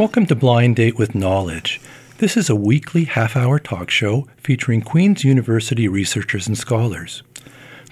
[0.00, 1.78] Welcome to Blind Date with Knowledge.
[2.16, 7.22] This is a weekly half hour talk show featuring Queen's University researchers and scholars.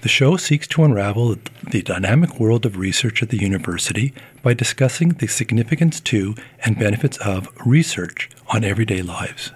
[0.01, 1.35] The show seeks to unravel
[1.69, 4.11] the dynamic world of research at the university
[4.41, 6.33] by discussing the significance to
[6.65, 9.51] and benefits of research on everyday lives.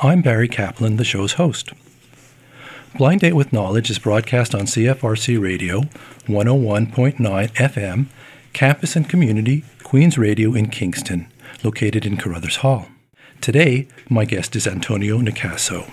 [0.00, 1.72] I'm Barry Kaplan, the show's host.
[2.96, 5.80] Blind Date with Knowledge is broadcast on CFRC Radio
[6.28, 8.06] 101.9 FM,
[8.52, 11.26] campus and community, Queen's Radio in Kingston,
[11.62, 12.88] located in Carruthers Hall.
[13.40, 15.90] Today, my guest is Antonio Nicasso.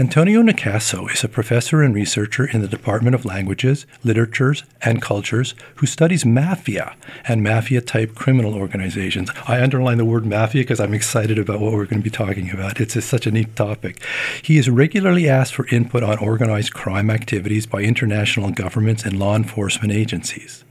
[0.00, 5.56] Antonio Nicasso is a professor and researcher in the Department of Languages, Literatures, and Cultures
[5.74, 6.94] who studies mafia
[7.26, 9.28] and mafia type criminal organizations.
[9.48, 12.48] I underline the word mafia because I'm excited about what we're going to be talking
[12.48, 12.80] about.
[12.80, 14.00] It's such a neat topic.
[14.40, 19.34] He is regularly asked for input on organized crime activities by international governments and law
[19.34, 20.64] enforcement agencies.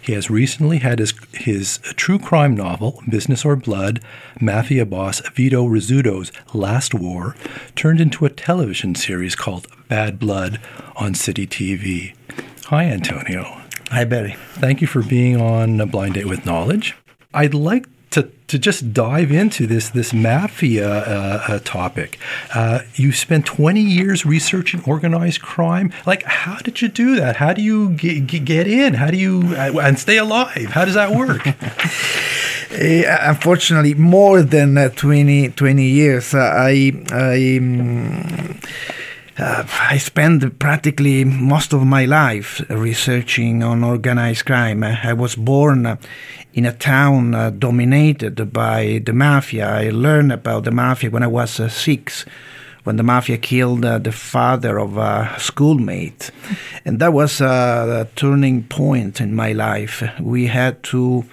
[0.00, 4.00] He has recently had his, his true crime novel, Business or Blood,
[4.40, 7.36] Mafia boss Vito Rizzuto's Last War,
[7.74, 10.60] turned into a television series called Bad Blood
[10.96, 12.14] on City TV.
[12.66, 13.62] Hi, Antonio.
[13.90, 14.34] Hi, Betty.
[14.54, 16.96] Thank you for being on Blind Date with Knowledge.
[17.32, 17.86] I'd like
[18.48, 22.18] to, just dive into this this mafia uh, uh, topic.
[22.54, 25.92] Uh, you spent 20 years researching organized crime.
[26.06, 27.36] Like, how did you do that?
[27.36, 28.94] How do you get, get in?
[28.94, 30.70] How do you uh, and stay alive?
[30.70, 31.46] How does that work?
[31.46, 36.34] Uh, unfortunately, more than uh, 20, 20 years.
[36.34, 37.58] I I.
[37.58, 38.60] Um,
[39.36, 44.84] uh, I spent practically most of my life researching on organized crime.
[44.84, 45.98] I was born
[46.52, 49.68] in a town uh, dominated by the mafia.
[49.68, 52.24] I learned about the mafia when I was uh, six,
[52.84, 56.30] when the mafia killed uh, the father of a schoolmate.
[56.84, 60.02] And that was a turning point in my life.
[60.20, 61.24] We had to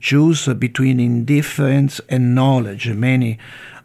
[0.00, 2.88] choose between indifference and knowledge.
[2.88, 3.38] Many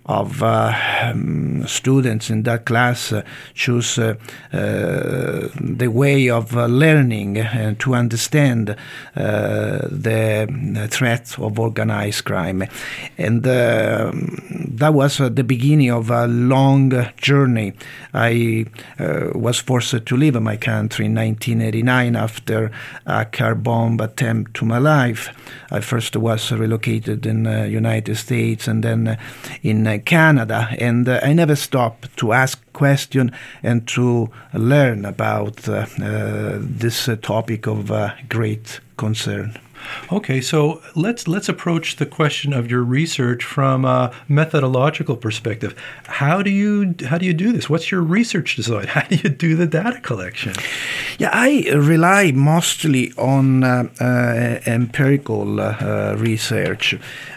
[0.05, 3.11] of um, students in that class
[3.53, 4.15] choose uh,
[4.53, 8.75] uh the way of uh, learning and to understand uh,
[9.89, 12.63] the threat of organized crime.
[13.17, 17.73] And that was the beginning of a long journey.
[18.13, 18.65] I
[19.33, 22.71] was forced to leave my country in 1989 after
[23.05, 25.29] a car bomb attempt to my life.
[25.71, 29.17] I first was relocated in the United States and then
[29.63, 33.31] in Canada, and uh, I never stop to ask questions
[33.63, 37.91] and to learn about uh, uh, this topic of
[38.29, 39.57] great concern.
[40.11, 45.75] Okay, so let's let's approach the question of your research from a methodological perspective.
[46.05, 47.69] How do you how do you do this?
[47.69, 48.87] What's your research design?
[48.95, 50.53] How do you do the data collection?
[51.17, 56.95] Yeah, I rely mostly on uh, uh, empirical uh, research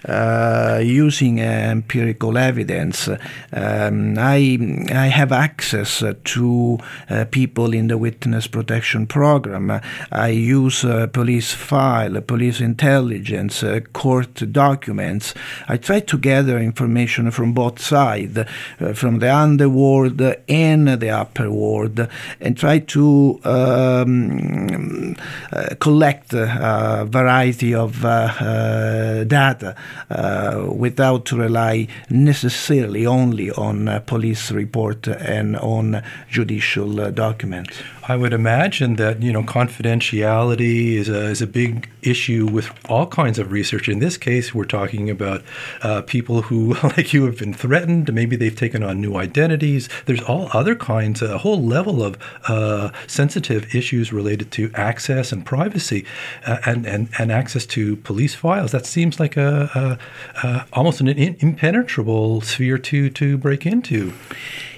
[0.08, 3.08] uh, using empirical evidence.
[3.52, 4.58] Um, I
[4.90, 6.78] I have access to
[7.10, 9.80] uh, people in the witness protection program.
[10.12, 12.20] I use police file.
[12.20, 15.34] Police police intelligence, uh, court documents.
[15.66, 21.50] I try to gather information from both sides, uh, from the underworld and the upper
[21.50, 22.06] world,
[22.40, 25.16] and try to um,
[25.52, 29.74] uh, collect a variety of uh, uh, data
[30.08, 37.82] uh, without rely necessarily only on police report and on judicial documents.
[38.08, 43.06] I would imagine that you know confidentiality is a, is a big issue with all
[43.06, 43.86] kinds of research.
[43.86, 45.42] In this case, we're talking about
[45.82, 48.12] uh, people who, like you, have been threatened.
[48.14, 49.90] Maybe they've taken on new identities.
[50.06, 52.16] There's all other kinds, a whole level of
[52.48, 56.06] uh, sensitive issues related to access and privacy,
[56.46, 58.72] uh, and, and and access to police files.
[58.72, 59.98] That seems like a,
[60.42, 64.14] a, a almost an impenetrable sphere to to break into.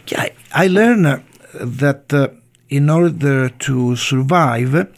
[0.09, 1.23] Yeah, I, I learned
[1.55, 2.29] that uh,
[2.71, 4.89] in order to survive,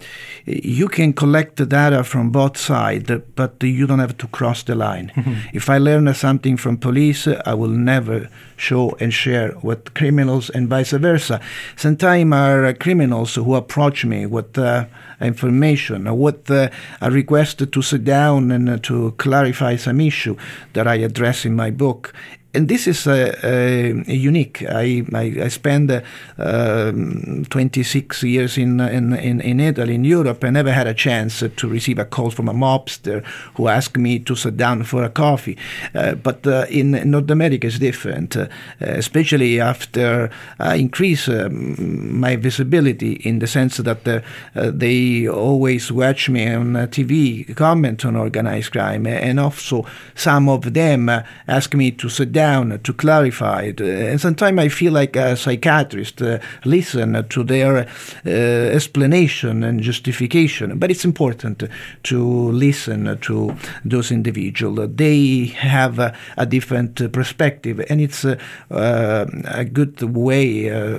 [0.44, 4.74] you can collect the data from both sides, but you don't have to cross the
[4.74, 5.10] line.
[5.16, 5.56] Mm-hmm.
[5.56, 8.28] If I learn something from police, I will never
[8.62, 11.40] show and share with criminals and vice versa.
[11.76, 14.86] Sometimes are criminals who approach me with uh,
[15.20, 16.70] information or with uh,
[17.00, 20.36] a request to sit down and uh, to clarify some issue
[20.74, 22.14] that I address in my book
[22.54, 24.62] and this is uh, uh, unique.
[24.68, 30.44] I, I, I spent uh, 26 years in, in, in, Italy, in Europe.
[30.44, 33.24] I never had a chance to receive a call from a mobster
[33.56, 35.56] who asked me to sit down for a coffee.
[35.94, 38.48] Uh, but uh, in North America, it's different, uh,
[38.80, 46.52] especially after I increase um, my visibility in the sense that they always watch me
[46.52, 51.08] on TV, comment on organized crime, and also some of them
[51.48, 53.80] ask me to sit down to clarify it.
[53.80, 57.86] And sometimes I feel like a psychiatrist, uh, listen to their
[58.26, 60.78] uh, explanation and justification.
[60.78, 61.62] But it's important
[62.04, 64.90] to listen to those individuals.
[64.94, 68.38] They have a, a different perspective, and it's uh,
[68.70, 70.98] a good way, uh,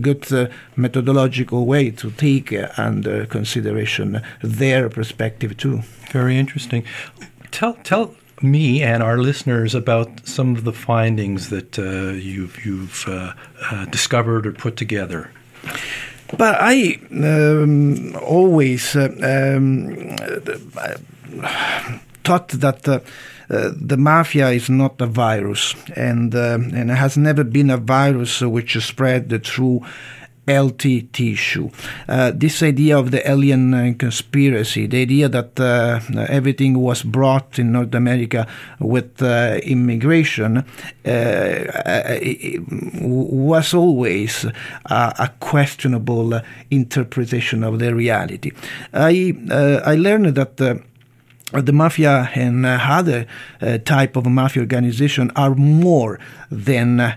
[0.00, 5.82] good uh, methodological way to take under consideration their perspective too.
[6.10, 6.84] Very interesting.
[7.50, 13.04] Tell tell me and our listeners about some of the findings that uh, you've, you've
[13.08, 13.32] uh,
[13.70, 15.30] uh, discovered or put together.
[16.36, 20.16] But I um, always uh, um,
[22.24, 23.00] thought that uh,
[23.48, 28.76] the mafia is not a virus, and uh, and has never been a virus which
[28.82, 29.82] spread through
[30.46, 31.70] healthy tissue.
[32.08, 37.58] Uh, this idea of the alien uh, conspiracy, the idea that uh, everything was brought
[37.58, 38.46] in North America
[38.78, 40.64] with uh, immigration, uh,
[43.00, 44.46] was always
[44.86, 46.40] a questionable
[46.70, 48.50] interpretation of the reality.
[48.92, 49.34] I
[49.84, 50.82] I learned that
[51.62, 53.26] the mafia and uh, other
[53.60, 56.18] uh, type of mafia organization are more
[56.50, 57.14] than uh,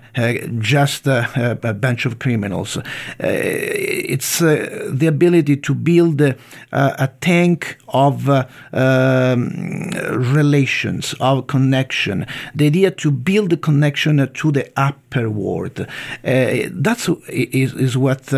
[0.59, 2.77] just uh, a bunch of criminals.
[2.77, 2.83] Uh,
[3.19, 12.25] it's uh, the ability to build a tank of um, relations, of connection.
[12.55, 15.85] The idea to build a connection to the upper world.
[16.23, 18.33] that's is, is what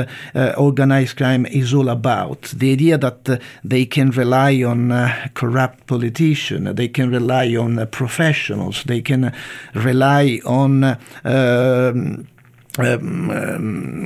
[0.57, 2.41] organized crime is all about.
[2.43, 4.89] The idea that they can rely on
[5.33, 9.33] corrupt politicians, they can rely on uh, professionals, they can
[9.73, 10.95] rely on uh,
[11.25, 12.27] um,
[12.77, 13.31] um,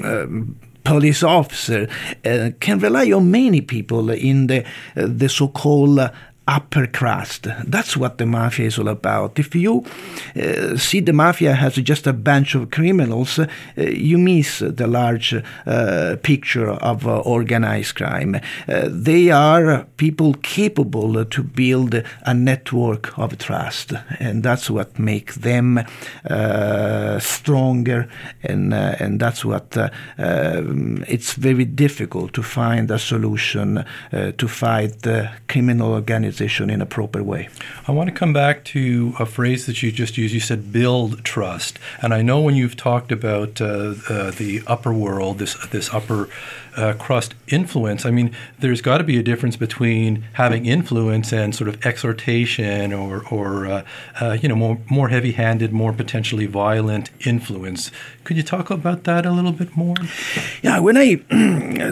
[0.06, 1.88] um, police officer
[2.26, 4.64] uh, can rely on many people in the
[4.96, 6.00] uh, the so-called
[6.48, 7.48] upper crust.
[7.66, 9.40] That's what the mafia is all about.
[9.40, 9.86] If you
[10.36, 13.48] uh, see the mafia as just a bunch of criminals, uh,
[13.78, 18.36] you miss the large uh, picture of uh, organized crime.
[18.36, 25.38] Uh, they are people capable to build a network of trust, and that's what makes
[25.38, 25.80] them
[26.30, 28.10] uh, stronger,
[28.44, 29.78] and and that's what
[30.18, 35.02] um, it's very difficult to find a solution to fight
[35.48, 37.50] criminal organization organization in a proper way.
[37.88, 40.34] I want to come back to a phrase that you just used.
[40.34, 44.94] You said build trust, and I know when you've talked about uh, uh, the upper
[44.94, 46.30] world, this this upper
[46.76, 48.06] uh, crust influence.
[48.06, 52.94] I mean, there's got to be a difference between having influence and sort of exhortation
[52.94, 53.84] or, or uh,
[54.22, 57.92] uh, you know, more, more heavy-handed, more potentially violent influence.
[58.24, 59.96] Could you talk about that a little bit more?
[60.62, 61.16] Yeah, when I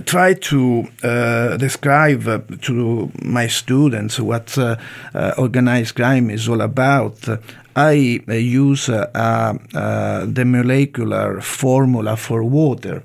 [0.06, 4.78] try to uh, describe uh, to my students what uh,
[5.38, 7.28] organized crime is all about,
[7.76, 13.04] I use the molecular formula for water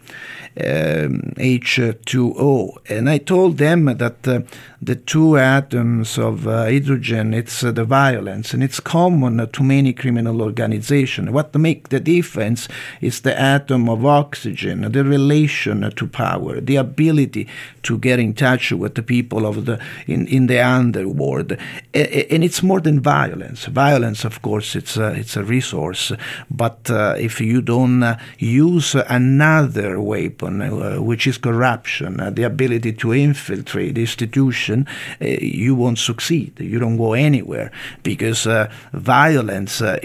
[0.59, 2.79] um, H2O.
[2.89, 4.41] And I told them that uh,
[4.83, 9.93] the two atoms of uh, hydrogen, it's uh, the violence, and it's common to many
[9.93, 11.31] criminal organizations.
[11.31, 12.69] What make the difference
[13.01, 17.49] is the atom of oxygen, the relation to power, the ability
[17.85, 21.53] to get in touch with the people of the in, in the underworld.
[21.95, 23.65] And it's more than violence.
[23.67, 26.13] Violence, of course, it's a, it's a resource,
[26.51, 32.93] but uh, if you don't uh, use another weapon, uh, which is corruption, the ability
[32.93, 34.85] to infiltrate institutions, uh,
[35.21, 36.59] you won't succeed.
[36.61, 37.71] You don't go anywhere
[38.03, 39.99] because uh, violence uh,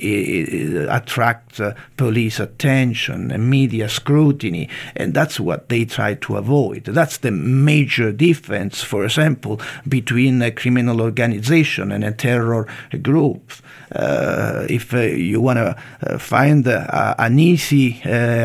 [0.90, 1.62] attracts
[1.98, 6.86] police attention and media scrutiny, and that's what they try to avoid.
[6.86, 12.68] That's the major difference, for example, between a criminal organization and a terror
[13.02, 13.54] group.
[13.94, 15.76] Uh, if uh, you want to
[16.08, 18.02] uh, find an easy,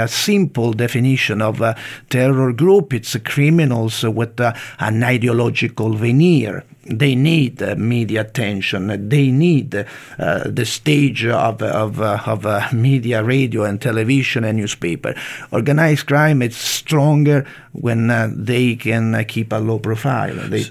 [0.08, 1.76] simple definition of a
[2.10, 9.08] terror group, it's criminals with an ideological veneer they need uh, media attention.
[9.08, 9.84] They need uh,
[10.44, 15.14] the stage of of, uh, of media, radio, and television and newspaper.
[15.50, 18.08] Organized crime is stronger when
[18.44, 20.36] they can keep a low profile.
[20.48, 20.64] They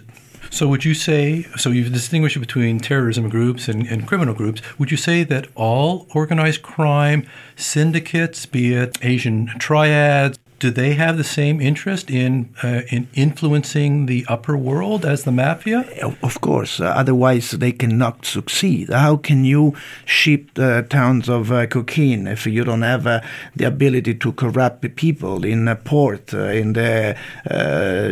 [0.52, 4.90] So, would you say, so you've distinguished between terrorism groups and, and, criminal groups, would
[4.90, 7.28] you say that all organized crime
[7.58, 14.06] syndicates, be it Asian triads, do they have the same interest in uh, in influencing
[14.06, 15.86] the upper world as the mafia?
[16.24, 16.80] Of course.
[16.80, 18.90] Uh, otherwise, they cannot succeed.
[18.90, 19.74] How can you
[20.06, 23.22] ship uh, tons of uh, cocaine if you don't have uh,
[23.56, 27.16] the ability to corrupt the people in a port, in the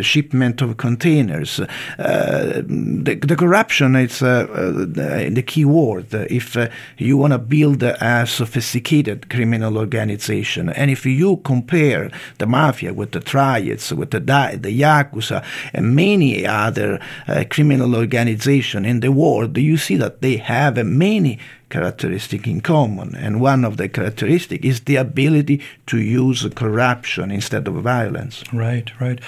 [0.02, 1.58] shipment of containers?
[1.98, 6.14] The, the, corruption is the, the, key word.
[6.14, 6.58] If
[6.98, 13.12] you want to build a sophisticated criminal organization, and if you compare the mafia, with
[13.12, 19.54] the triads, with the, the yakuza, and many other uh, criminal organizations in the world,
[19.54, 21.40] do you see that they have uh, many
[21.74, 23.16] characteristics in common.
[23.16, 28.44] And one of the characteristics is the ability to use corruption instead of violence.
[28.54, 29.20] Right, right.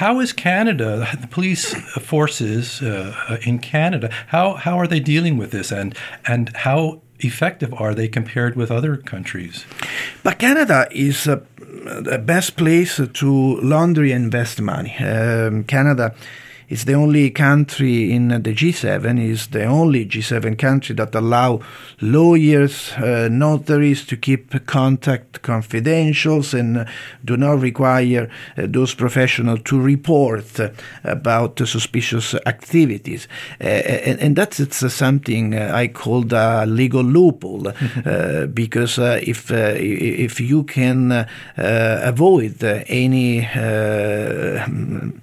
[0.00, 0.90] How is Canada,
[1.20, 1.74] the police
[2.12, 7.74] forces uh, in Canada, how, how are they dealing with this and, and how effective
[7.74, 9.64] are they compared with other countries?
[10.22, 14.94] But Canada is uh, the best place to launder and invest money.
[14.98, 16.14] Um, Canada
[16.70, 21.58] it's the only country in the G7, is the only G7 country that allow
[22.00, 26.86] lawyers, uh, notaries to keep contact confidentials and
[27.24, 30.70] do not require uh, those professionals to report uh,
[31.02, 33.26] about suspicious activities.
[33.60, 37.72] Uh, and, and, that's it's, uh, something uh, I call a legal loophole,
[38.54, 45.20] because if, if you can avoid any um,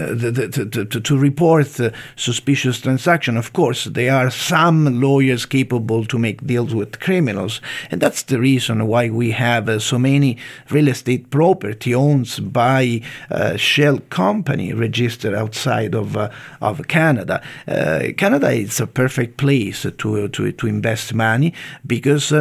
[0.00, 1.78] to, to, to, report
[2.16, 3.36] suspicious transaction.
[3.36, 8.40] Of course, there are some lawyers capable to make deals with criminals, and that's the
[8.40, 10.38] reason why we have uh, so many
[10.70, 16.30] real estate property owned by uh, shell company registered outside of uh,
[16.60, 17.42] of Canada.
[18.16, 21.52] Canada is a perfect place to to to invest money
[21.86, 22.32] because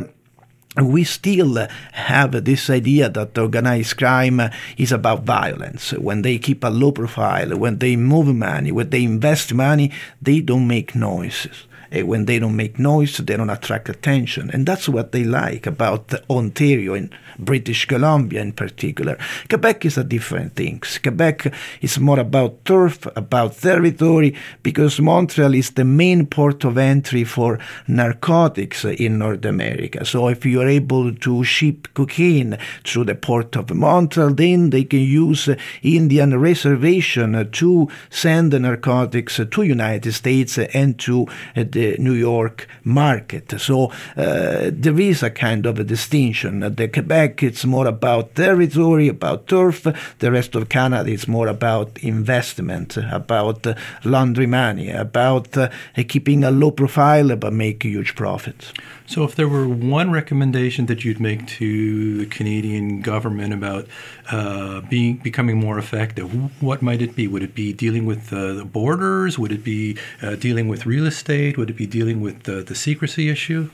[0.88, 4.42] we still have this idea that organized crime
[4.78, 5.92] is about violence.
[5.92, 10.42] When they keep a low profile, when they move money, when they invest money, they
[10.42, 11.66] don't make noises.
[11.96, 14.50] Uh, when they don't make noise, they don't attract attention.
[14.52, 19.18] And that's what they like about Ontario and British Columbia in particular.
[19.48, 20.82] Quebec is a different thing.
[21.02, 27.24] Quebec is more about turf, about territory, because Montreal is the main port of entry
[27.24, 30.06] for narcotics in North America.
[30.06, 34.84] So if you are able to ship cocaine through the port of Montreal, then they
[34.84, 35.50] can use
[35.82, 42.68] Indian reservation to send the narcotics to United States and to the the New York
[42.84, 43.46] market.
[43.60, 46.60] So uh, there is a kind of a distinction.
[46.80, 49.88] The Quebec, it's more about territory, about turf.
[50.20, 53.66] The rest of Canada is more about investment, about
[54.04, 55.70] laundry money, about uh,
[56.08, 58.74] keeping a low profile but make huge profits.
[59.10, 63.88] So, if there were one recommendation that you'd make to the Canadian government about
[64.30, 66.28] uh, being becoming more effective,
[66.62, 67.28] what might it be?
[67.28, 69.40] Would it be dealing with uh, the borders?
[69.40, 71.58] Would it be uh, dealing with real estate?
[71.58, 73.70] Would it be dealing with the, the secrecy issue?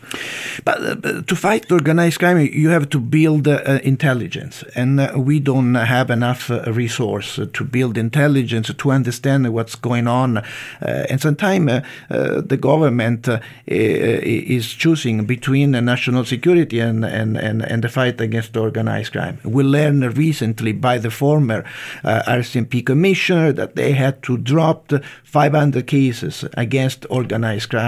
[0.63, 5.39] But, uh, to fight organized crime, you have to build uh, intelligence, and uh, we
[5.39, 10.43] don't have enough resource to build intelligence to understand what's going on.
[10.81, 13.27] and sometimes the government
[13.67, 19.39] is choosing between national security and, and, and, and the fight against organized crime.
[19.43, 21.63] We learned recently by the former
[22.03, 24.91] uh, RCMP commissioner that they had to drop
[25.23, 27.84] 500 cases against organized crime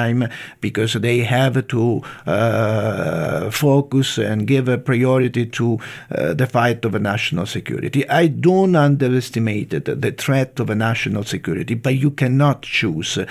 [0.62, 5.80] because they have to uh, focus and give a priority to
[6.12, 8.08] uh, the fight of national security.
[8.10, 13.26] I don't underestimate the threat of national security, but you cannot choose uh,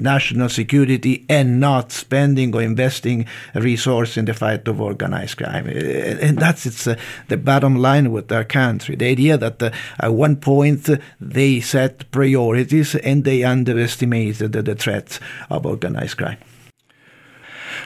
[0.00, 5.66] national security and not spending or investing resource in the fight of organized crime.
[5.66, 6.96] Uh, and that's it's, uh,
[7.28, 8.96] the bottom line with our country.
[8.96, 10.88] The idea that uh, at one point
[11.20, 15.20] they set priorities and they underestimated the, the threats
[15.50, 16.38] of organized crime.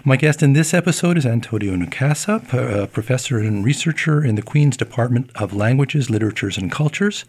[0.05, 4.43] My guest in this episode is Antonio Nicasso, a uh, professor and researcher in the
[4.43, 7.25] Queen's Department of Languages, Literatures, and Cultures.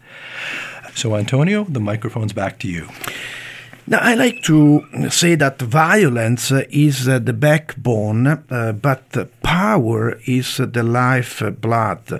[0.94, 2.88] So, Antonio, the microphone's back to you.
[3.88, 9.12] Now, I like to say that violence is the backbone, uh, but
[9.44, 12.12] power is the lifeblood.
[12.12, 12.18] Uh,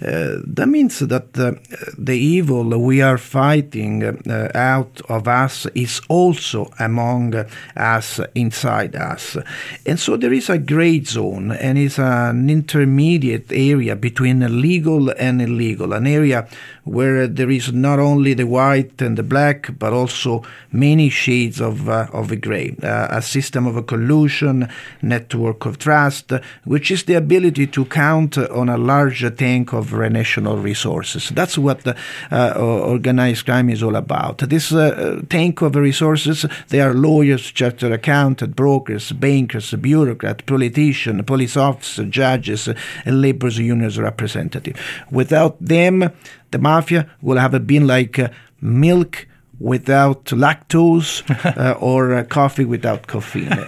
[0.00, 1.52] that means that uh,
[1.96, 7.34] the evil we are fighting uh, out of us is also among
[7.74, 9.38] us, inside us.
[9.86, 15.40] And so there is a gray zone and it's an intermediate area between legal and
[15.40, 16.46] illegal, an area
[16.86, 21.88] where there is not only the white and the black, but also many shades of,
[21.88, 22.76] uh, of the gray.
[22.82, 24.68] Uh, a system of a collusion,
[25.02, 26.32] network of trust,
[26.64, 31.28] which is the ability to count on a larger tank of national resources.
[31.30, 31.96] That's what the,
[32.30, 34.38] uh, organized crime is all about.
[34.38, 41.56] This uh, tank of resources, they are lawyers, chartered accountants, brokers, bankers, bureaucrats, politicians, police
[41.56, 42.68] officers, judges,
[43.04, 44.78] and labor unions representatives.
[45.10, 46.12] Without them,
[46.56, 48.28] the mafia will have been like uh,
[48.62, 49.26] milk
[49.60, 51.22] without lactose
[51.56, 53.48] uh, or uh, coffee without caffeine.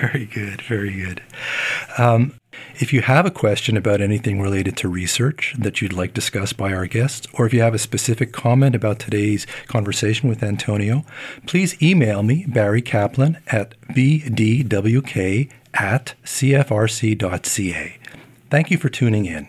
[0.00, 1.20] very good, very good.
[1.98, 2.34] Um,
[2.78, 6.72] if you have a question about anything related to research that you'd like discussed by
[6.72, 11.04] our guests, or if you have a specific comment about today's conversation with Antonio,
[11.46, 17.98] please email me, Barry Kaplan, at bdwk at cfrc.ca.
[18.50, 19.48] Thank you for tuning in.